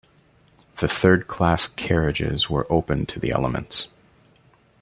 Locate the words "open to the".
2.71-3.29